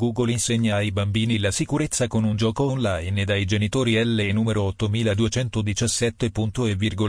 [0.00, 6.30] Google insegna ai bambini la sicurezza con un gioco online dai genitori LE numero 8217.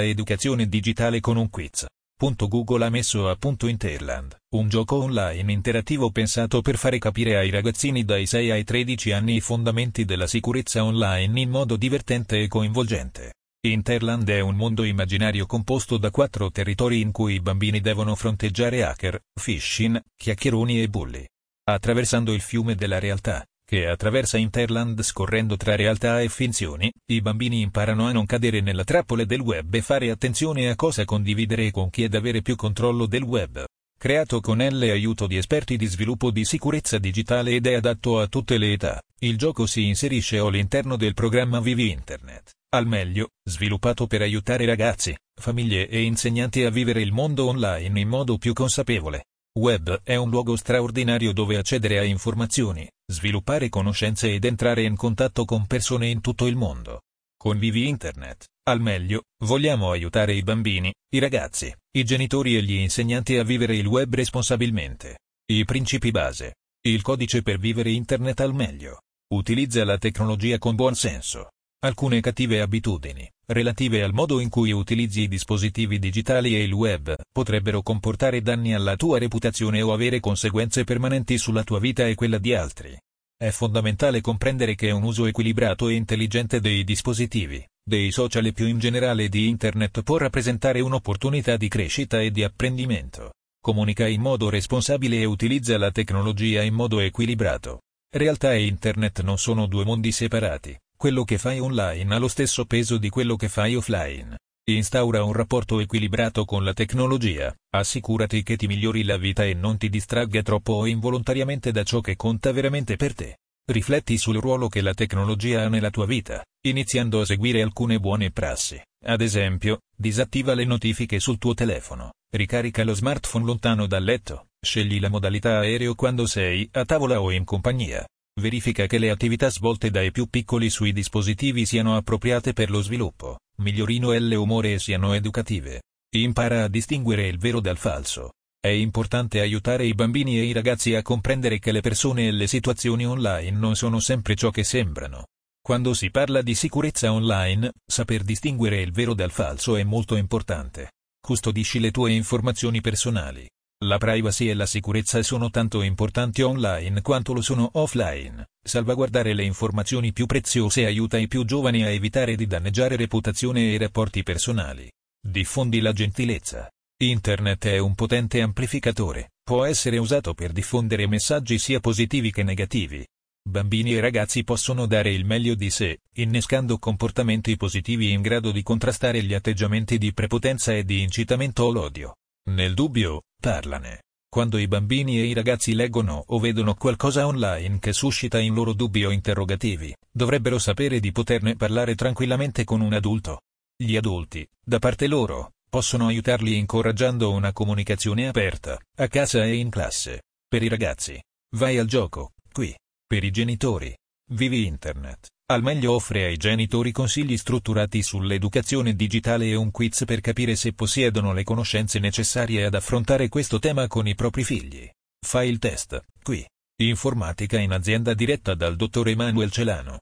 [0.00, 1.86] Educazione digitale con un quiz.
[2.18, 7.50] Google ha messo a punto Interland, un gioco online interattivo pensato per fare capire ai
[7.50, 12.48] ragazzini dai 6 ai 13 anni i fondamenti della sicurezza online in modo divertente e
[12.48, 13.34] coinvolgente.
[13.64, 18.82] Interland è un mondo immaginario composto da quattro territori in cui i bambini devono fronteggiare
[18.82, 21.24] hacker, phishing, chiacchieroni e bulli.
[21.64, 27.60] Attraversando il fiume della realtà, che attraversa Interland scorrendo tra realtà e finzioni, i bambini
[27.60, 31.70] imparano a non cadere nella trappola del web e fare attenzione a cosa condividere e
[31.70, 33.64] con chi ed avere più controllo del web.
[33.96, 38.26] Creato con L aiuto di esperti di sviluppo di sicurezza digitale ed è adatto a
[38.26, 44.08] tutte le età, il gioco si inserisce all'interno del programma Vivi Internet, al meglio, sviluppato
[44.08, 49.26] per aiutare ragazzi, famiglie e insegnanti a vivere il mondo online in modo più consapevole.
[49.58, 55.44] Web è un luogo straordinario dove accedere a informazioni, sviluppare conoscenze ed entrare in contatto
[55.44, 57.02] con persone in tutto il mondo.
[57.36, 62.76] Con Vivi Internet, al meglio, vogliamo aiutare i bambini, i ragazzi, i genitori e gli
[62.76, 65.18] insegnanti a vivere il web responsabilmente.
[65.50, 66.54] I principi base.
[66.86, 69.02] Il codice per vivere Internet al meglio.
[69.34, 71.50] Utilizza la tecnologia con buon senso.
[71.84, 77.12] Alcune cattive abitudini, relative al modo in cui utilizzi i dispositivi digitali e il web,
[77.32, 82.38] potrebbero comportare danni alla tua reputazione o avere conseguenze permanenti sulla tua vita e quella
[82.38, 82.96] di altri.
[83.36, 88.68] È fondamentale comprendere che un uso equilibrato e intelligente dei dispositivi, dei social e più
[88.68, 93.32] in generale di Internet può rappresentare un'opportunità di crescita e di apprendimento.
[93.60, 97.80] Comunica in modo responsabile e utilizza la tecnologia in modo equilibrato.
[98.08, 102.64] Realtà e Internet non sono due mondi separati quello che fai online ha lo stesso
[102.64, 104.38] peso di quello che fai offline.
[104.70, 109.78] Instaura un rapporto equilibrato con la tecnologia, assicurati che ti migliori la vita e non
[109.78, 113.38] ti distragga troppo o involontariamente da ciò che conta veramente per te.
[113.68, 118.30] Rifletti sul ruolo che la tecnologia ha nella tua vita, iniziando a seguire alcune buone
[118.30, 118.80] prassi.
[119.04, 125.00] Ad esempio, disattiva le notifiche sul tuo telefono, ricarica lo smartphone lontano dal letto, scegli
[125.00, 128.06] la modalità aereo quando sei a tavola o in compagnia,
[128.42, 133.38] Verifica che le attività svolte dai più piccoli sui dispositivi siano appropriate per lo sviluppo,
[133.58, 135.82] migliorino L umore e siano educative.
[136.16, 138.32] Impara a distinguere il vero dal falso.
[138.58, 142.48] È importante aiutare i bambini e i ragazzi a comprendere che le persone e le
[142.48, 145.26] situazioni online non sono sempre ciò che sembrano.
[145.64, 150.94] Quando si parla di sicurezza online, saper distinguere il vero dal falso è molto importante.
[151.24, 153.48] Custodisci le tue informazioni personali.
[153.84, 158.50] La privacy e la sicurezza sono tanto importanti online quanto lo sono offline.
[158.64, 163.78] Salvaguardare le informazioni più preziose aiuta i più giovani a evitare di danneggiare reputazione e
[163.78, 164.88] rapporti personali.
[165.20, 166.70] Diffondi la gentilezza.
[167.02, 173.04] Internet è un potente amplificatore, può essere usato per diffondere messaggi sia positivi che negativi.
[173.42, 178.62] Bambini e ragazzi possono dare il meglio di sé, innescando comportamenti positivi in grado di
[178.62, 182.14] contrastare gli atteggiamenti di prepotenza e di incitamento all'odio.
[182.50, 184.04] Nel dubbio, parlane.
[184.30, 188.72] Quando i bambini e i ragazzi leggono o vedono qualcosa online che suscita in loro
[188.72, 193.40] dubbi o interrogativi, dovrebbero sapere di poterne parlare tranquillamente con un adulto.
[193.76, 199.70] Gli adulti, da parte loro, possono aiutarli incoraggiando una comunicazione aperta, a casa e in
[199.70, 200.22] classe.
[200.48, 201.20] Per i ragazzi,
[201.56, 202.74] vai al gioco, qui.
[203.04, 203.94] Per i genitori,
[204.30, 205.28] vivi internet.
[205.52, 210.72] Al meglio offre ai genitori consigli strutturati sull'educazione digitale e un quiz per capire se
[210.72, 214.90] possiedono le conoscenze necessarie ad affrontare questo tema con i propri figli.
[215.20, 216.42] Fai il test, qui.
[216.80, 219.98] Informatica in azienda diretta dal dottor Emanuel Celano.